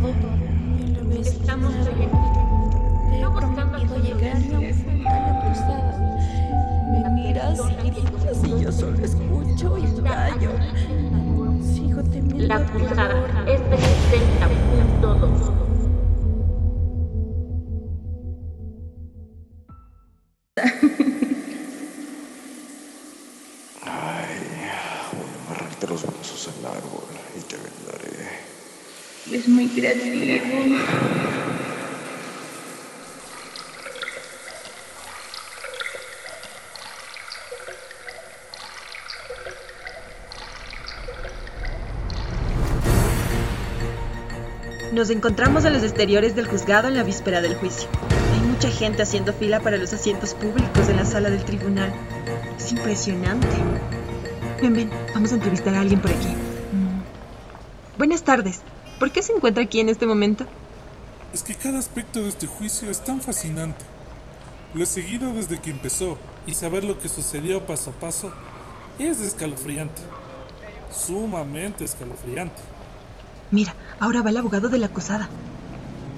todo 0.00 1.08
vez 1.08 1.26
Estamos 1.26 1.72
No 3.20 3.30
buscando 3.32 3.78
prometido 3.78 3.96
llegar 3.98 4.36
a 4.36 5.20
la 5.20 5.40
cruzada. 5.40 5.92
Me 6.92 7.10
miras 7.10 7.58
y 7.58 7.90
gritas 7.90 8.44
y 8.44 8.62
yo 8.62 8.72
solo 8.72 9.04
escucho 9.04 9.76
y 9.78 9.86
callo. 10.02 10.50
Sigo 11.60 12.02
temiendo 12.04 12.46
La 12.46 12.64
cruzada 12.66 13.14
dolor. 13.14 13.48
es 13.48 13.60
de 13.70 13.76
60.2. 13.76 15.08
Voy 25.12 25.26
a 25.26 25.46
amarrarte 25.46 25.86
los 25.88 26.02
brazos 26.02 26.48
al 26.48 26.66
árbol 26.66 27.04
y 27.36 27.40
te 27.40 27.56
vendaré. 27.56 28.57
Es 29.26 29.46
muy 29.46 29.68
creativo. 29.68 30.78
Nos 44.92 45.10
encontramos 45.10 45.64
en 45.64 45.74
los 45.74 45.82
exteriores 45.82 46.34
del 46.34 46.46
juzgado 46.46 46.88
en 46.88 46.94
la 46.94 47.02
víspera 47.02 47.40
del 47.42 47.54
juicio. 47.54 47.88
Hay 48.32 48.40
mucha 48.40 48.70
gente 48.70 49.02
haciendo 49.02 49.32
fila 49.32 49.60
para 49.60 49.76
los 49.76 49.92
asientos 49.92 50.34
públicos 50.34 50.88
en 50.88 50.96
la 50.96 51.04
sala 51.04 51.28
del 51.28 51.44
tribunal. 51.44 51.92
Es 52.56 52.72
impresionante. 52.72 53.46
Ven, 54.60 54.74
ven, 54.74 54.90
vamos 55.14 55.30
a 55.32 55.34
entrevistar 55.34 55.74
a 55.74 55.82
alguien 55.82 56.00
por 56.00 56.10
aquí. 56.10 56.28
Mm. 56.28 57.98
Buenas 57.98 58.24
tardes. 58.24 58.62
¿Por 58.98 59.12
qué 59.12 59.22
se 59.22 59.32
encuentra 59.32 59.62
aquí 59.62 59.80
en 59.80 59.88
este 59.88 60.06
momento? 60.06 60.44
Es 61.32 61.42
que 61.42 61.54
cada 61.54 61.78
aspecto 61.78 62.22
de 62.22 62.28
este 62.28 62.46
juicio 62.46 62.90
es 62.90 63.04
tan 63.04 63.20
fascinante. 63.20 63.84
Lo 64.74 64.82
he 64.82 64.86
seguido 64.86 65.32
desde 65.32 65.60
que 65.60 65.70
empezó 65.70 66.18
y 66.46 66.54
saber 66.54 66.84
lo 66.84 66.98
que 66.98 67.08
sucedió 67.08 67.64
paso 67.64 67.90
a 67.90 67.92
paso 67.94 68.32
es 68.98 69.20
escalofriante. 69.20 70.02
Sumamente 70.90 71.84
escalofriante. 71.84 72.60
Mira, 73.50 73.74
ahora 74.00 74.22
va 74.22 74.30
el 74.30 74.36
abogado 74.36 74.68
de 74.68 74.78
la 74.78 74.86
acusada. 74.86 75.28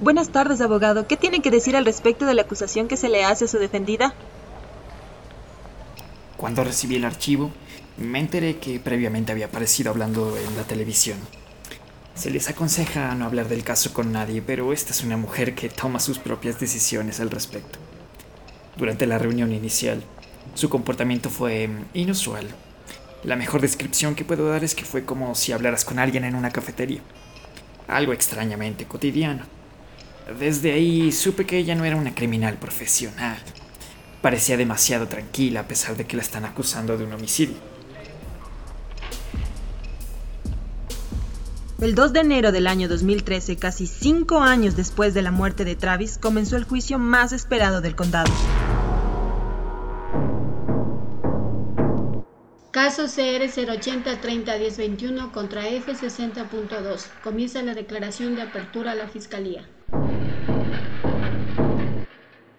Buenas 0.00 0.30
tardes, 0.30 0.60
abogado. 0.60 1.06
¿Qué 1.06 1.16
tiene 1.16 1.42
que 1.42 1.50
decir 1.50 1.76
al 1.76 1.84
respecto 1.84 2.26
de 2.26 2.34
la 2.34 2.42
acusación 2.42 2.88
que 2.88 2.96
se 2.96 3.08
le 3.08 3.24
hace 3.24 3.44
a 3.44 3.48
su 3.48 3.58
defendida? 3.58 4.14
Cuando 6.36 6.64
recibí 6.64 6.96
el 6.96 7.04
archivo, 7.04 7.52
me 7.98 8.18
enteré 8.18 8.56
que 8.56 8.80
previamente 8.80 9.30
había 9.30 9.46
aparecido 9.46 9.90
hablando 9.90 10.36
en 10.36 10.56
la 10.56 10.64
televisión. 10.64 11.18
Se 12.22 12.30
les 12.30 12.48
aconseja 12.48 13.12
no 13.16 13.24
hablar 13.24 13.48
del 13.48 13.64
caso 13.64 13.92
con 13.92 14.12
nadie, 14.12 14.42
pero 14.42 14.72
esta 14.72 14.92
es 14.92 15.02
una 15.02 15.16
mujer 15.16 15.56
que 15.56 15.68
toma 15.68 15.98
sus 15.98 16.20
propias 16.20 16.60
decisiones 16.60 17.18
al 17.18 17.30
respecto. 17.32 17.80
Durante 18.76 19.08
la 19.08 19.18
reunión 19.18 19.52
inicial, 19.52 20.04
su 20.54 20.68
comportamiento 20.68 21.30
fue 21.30 21.66
mm, 21.66 21.84
inusual. 21.94 22.46
La 23.24 23.34
mejor 23.34 23.60
descripción 23.60 24.14
que 24.14 24.24
puedo 24.24 24.48
dar 24.48 24.62
es 24.62 24.76
que 24.76 24.84
fue 24.84 25.04
como 25.04 25.34
si 25.34 25.50
hablaras 25.50 25.84
con 25.84 25.98
alguien 25.98 26.22
en 26.22 26.36
una 26.36 26.52
cafetería. 26.52 27.00
Algo 27.88 28.12
extrañamente 28.12 28.84
cotidiano. 28.84 29.42
Desde 30.38 30.70
ahí 30.70 31.10
supe 31.10 31.44
que 31.44 31.58
ella 31.58 31.74
no 31.74 31.84
era 31.84 31.96
una 31.96 32.14
criminal 32.14 32.56
profesional. 32.56 33.38
Parecía 34.20 34.56
demasiado 34.56 35.08
tranquila 35.08 35.58
a 35.58 35.66
pesar 35.66 35.96
de 35.96 36.06
que 36.06 36.14
la 36.14 36.22
están 36.22 36.44
acusando 36.44 36.96
de 36.96 37.02
un 37.02 37.14
homicidio. 37.14 37.71
El 41.82 41.96
2 41.96 42.12
de 42.12 42.20
enero 42.20 42.52
del 42.52 42.68
año 42.68 42.86
2013, 42.88 43.56
casi 43.56 43.88
cinco 43.88 44.38
años 44.38 44.76
después 44.76 45.14
de 45.14 45.22
la 45.22 45.32
muerte 45.32 45.64
de 45.64 45.74
Travis, 45.74 46.16
comenzó 46.16 46.56
el 46.56 46.62
juicio 46.62 47.00
más 47.00 47.32
esperado 47.32 47.80
del 47.80 47.96
condado. 47.96 48.32
Caso 52.70 53.06
CR 53.06 53.42
080-30-1021 53.48 55.32
contra 55.32 55.68
F60.2. 55.68 57.06
Comienza 57.24 57.60
la 57.62 57.74
declaración 57.74 58.36
de 58.36 58.42
apertura 58.42 58.92
a 58.92 58.94
la 58.94 59.08
Fiscalía. 59.08 59.68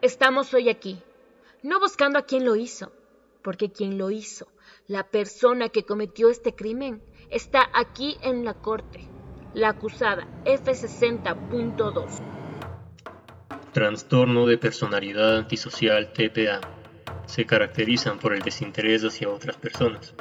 Estamos 0.00 0.54
hoy 0.54 0.68
aquí, 0.68 1.02
no 1.64 1.80
buscando 1.80 2.20
a 2.20 2.22
quien 2.22 2.44
lo 2.44 2.54
hizo, 2.54 2.92
porque 3.42 3.72
quien 3.72 3.98
lo 3.98 4.12
hizo, 4.12 4.46
la 4.86 5.02
persona 5.10 5.70
que 5.70 5.82
cometió 5.82 6.30
este 6.30 6.54
crimen, 6.54 7.02
está 7.30 7.68
aquí 7.74 8.16
en 8.22 8.44
la 8.44 8.54
corte, 8.54 9.06
la 9.54 9.70
acusada 9.70 10.26
F60.2. 10.44 12.22
Trastorno 13.72 14.46
de 14.46 14.58
personalidad 14.58 15.36
antisocial 15.36 16.12
TPA. 16.12 16.60
Se 17.26 17.44
caracterizan 17.44 18.18
por 18.18 18.34
el 18.34 18.42
desinterés 18.42 19.04
hacia 19.04 19.28
otras 19.28 19.56
personas. 19.56 20.14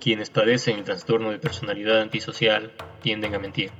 Quienes 0.00 0.30
padecen 0.30 0.78
el 0.78 0.84
trastorno 0.84 1.30
de 1.30 1.38
personalidad 1.38 2.00
antisocial 2.00 2.72
tienden 3.02 3.34
a 3.34 3.38
mentir, 3.38 3.70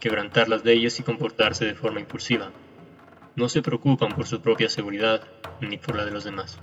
quebrantar 0.00 0.48
las 0.48 0.64
leyes 0.64 0.98
y 0.98 1.02
comportarse 1.02 1.64
de 1.64 1.74
forma 1.74 2.00
impulsiva. 2.00 2.50
No 3.36 3.48
se 3.48 3.62
preocupan 3.62 4.12
por 4.14 4.26
su 4.26 4.40
propia 4.40 4.68
seguridad 4.68 5.22
ni 5.60 5.76
por 5.76 5.96
la 5.96 6.04
de 6.04 6.10
los 6.10 6.24
demás. 6.24 6.58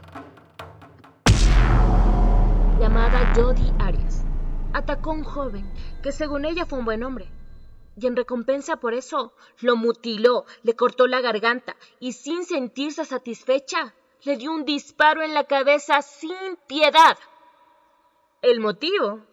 llamada 2.82 3.20
Arias. 3.20 3.81
Atacó 4.74 5.12
a 5.12 5.16
un 5.16 5.24
joven 5.24 5.72
que 6.02 6.12
según 6.12 6.46
ella 6.46 6.66
fue 6.66 6.80
un 6.80 6.86
buen 6.86 7.04
hombre. 7.04 7.32
Y 7.98 8.08
en 8.08 8.16
recompensa 8.16 8.78
por 8.78 8.94
eso, 8.94 9.34
lo 9.60 9.76
mutiló, 9.76 10.46
le 10.64 10.76
cortó 10.76 11.08
la 11.08 11.20
garganta 11.20 11.76
y 12.00 12.14
sin 12.14 12.46
sentirse 12.46 13.04
satisfecha, 13.04 13.94
le 14.24 14.38
dio 14.38 14.52
un 14.52 14.66
disparo 14.66 15.22
en 15.24 15.34
la 15.34 15.44
cabeza 15.44 16.02
sin 16.02 16.58
piedad. 16.68 17.18
¿El 18.42 18.60
motivo? 18.60 19.26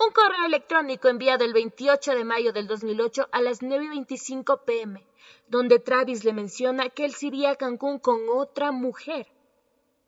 Un 0.00 0.12
correo 0.12 0.46
electrónico 0.46 1.08
enviado 1.08 1.44
el 1.44 1.52
28 1.52 2.14
de 2.14 2.24
mayo 2.24 2.52
del 2.52 2.66
2008 2.66 3.28
a 3.30 3.40
las 3.40 3.62
9.25 3.62 4.64
pm, 4.64 5.06
donde 5.46 5.78
Travis 5.78 6.24
le 6.24 6.32
menciona 6.32 6.88
que 6.88 7.04
él 7.04 7.14
se 7.14 7.26
iría 7.26 7.50
a 7.50 7.56
Cancún 7.56 7.98
con 7.98 8.28
otra 8.28 8.72
mujer. 8.72 9.28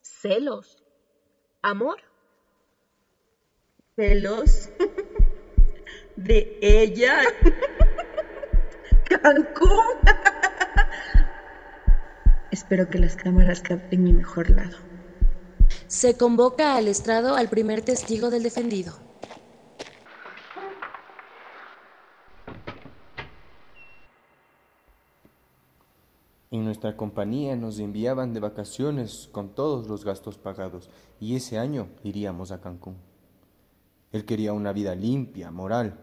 ¿Celos? 0.01 0.83
¿Amor? 1.63 2.10
¿Celos? 3.97 4.71
¿De 6.17 6.59
ella? 6.63 7.23
¿Cancún? 9.09 9.97
Espero 12.53 12.89
que 12.89 12.99
las 12.99 13.17
cámaras 13.17 13.61
capten 13.63 14.05
mi 14.05 14.13
mejor 14.13 14.51
lado. 14.51 14.77
Se 15.89 16.17
convoca 16.17 16.77
al 16.77 16.89
estrado 16.89 17.35
al 17.35 17.49
primer 17.49 17.83
testigo 17.83 18.31
del 18.31 18.45
defendido. 18.45 18.93
En 26.53 26.65
nuestra 26.65 26.97
compañía 26.97 27.57
nos 27.57 27.79
enviaban 27.81 28.35
de 28.35 28.41
vacaciones 28.41 29.29
con 29.33 29.55
todos 29.55 29.89
los 29.89 30.05
gastos 30.05 30.39
pagados 30.39 30.91
y 31.21 31.37
ese 31.37 31.59
año 31.59 31.89
iríamos 32.03 32.53
a 32.53 32.61
Cancún. 32.61 33.10
Él 34.13 34.25
quería 34.25 34.53
una 34.53 34.73
vida 34.73 34.95
limpia, 34.95 35.51
moral, 35.51 35.99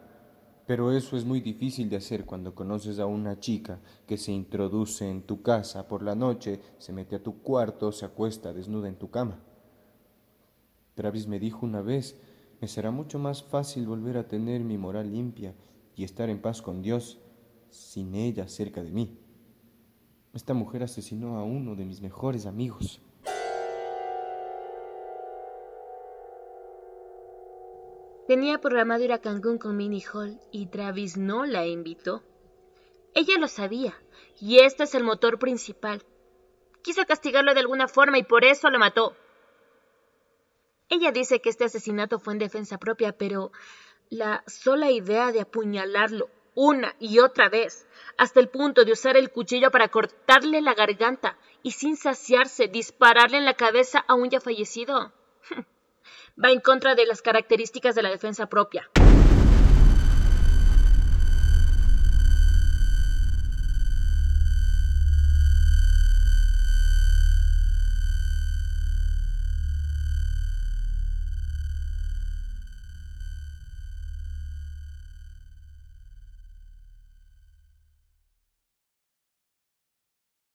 pero 0.66 0.92
eso 0.92 1.16
es 1.16 1.26
muy 1.26 1.40
difícil 1.40 1.90
de 1.90 1.96
hacer 1.96 2.26
cuando 2.26 2.54
conoces 2.54 3.00
a 3.00 3.06
una 3.06 3.40
chica 3.40 3.80
que 4.06 4.18
se 4.18 4.32
introduce 4.32 5.10
en 5.10 5.24
tu 5.24 5.42
casa 5.42 5.88
por 5.88 6.04
la 6.04 6.16
noche, 6.16 6.60
se 6.78 6.92
mete 6.92 7.16
a 7.16 7.24
tu 7.24 7.42
cuarto, 7.42 7.92
se 7.92 8.06
acuesta 8.06 8.54
desnuda 8.54 8.90
en 8.90 8.98
tu 8.98 9.10
cama. 9.10 9.40
Travis 10.96 11.28
me 11.28 11.40
dijo 11.40 11.66
una 11.66 11.82
vez, 11.82 12.20
me 12.60 12.68
será 12.68 12.92
mucho 12.92 13.20
más 13.20 13.44
fácil 13.44 13.88
volver 13.88 14.18
a 14.18 14.28
tener 14.28 14.62
mi 14.62 14.78
moral 14.78 15.12
limpia 15.12 15.54
y 15.96 16.04
estar 16.04 16.30
en 16.30 16.42
paz 16.42 16.62
con 16.62 16.82
Dios 16.82 17.20
sin 17.70 18.16
ella 18.16 18.48
cerca 18.48 18.84
de 18.84 18.92
mí. 18.92 19.20
Esta 20.34 20.54
mujer 20.54 20.84
asesinó 20.84 21.38
a 21.38 21.44
uno 21.44 21.76
de 21.76 21.86
mis 21.86 22.02
mejores 22.02 22.46
amigos. 22.46 23.02
Tenía 28.28 28.60
programado 28.60 29.06
ir 29.06 29.14
a 29.14 29.22
Cancún 29.22 29.58
con 29.58 29.78
Minnie 29.78 30.04
Hall 30.14 30.38
y 30.52 30.66
Travis 30.66 31.16
no 31.16 31.46
la 31.46 31.66
invitó. 31.66 32.24
Ella 33.14 33.38
lo 33.40 33.48
sabía, 33.48 33.98
y 34.42 34.60
este 34.60 34.84
es 34.84 34.96
el 34.96 35.06
motor 35.06 35.40
principal. 35.40 36.04
Quiso 36.82 37.06
castigarlo 37.06 37.54
de 37.54 37.62
alguna 37.62 37.88
forma 37.88 38.18
y 38.18 38.24
por 38.24 38.44
eso 38.44 38.70
lo 38.70 38.80
mató. 38.80 39.16
Ella 40.90 41.14
dice 41.14 41.40
que 41.40 41.50
este 41.50 41.64
asesinato 41.64 42.20
fue 42.20 42.34
en 42.34 42.40
defensa 42.40 42.78
propia, 42.78 43.14
pero 43.14 43.54
la 44.10 44.44
sola 44.46 44.92
idea 44.92 45.32
de 45.32 45.42
apuñalarlo 45.42 46.30
una 46.54 46.96
y 47.00 47.20
otra 47.20 47.48
vez, 47.48 47.88
hasta 48.18 48.42
el 48.42 48.50
punto 48.50 48.84
de 48.84 48.92
usar 48.92 49.16
el 49.16 49.32
cuchillo 49.32 49.72
para 49.72 49.88
cortarle 49.88 50.60
la 50.62 50.74
garganta 50.74 51.38
y 51.64 51.72
sin 51.72 51.96
saciarse 51.96 52.68
dispararle 52.68 53.38
en 53.38 53.46
la 53.46 53.54
cabeza 53.54 54.00
a 54.00 54.16
un 54.16 54.30
ya 54.30 54.42
fallecido, 54.42 55.14
va 56.44 56.52
en 56.52 56.60
contra 56.60 56.96
de 56.96 57.06
las 57.06 57.22
características 57.22 57.96
de 57.96 58.04
la 58.04 58.10
defensa 58.10 58.48
propia. 58.48 58.90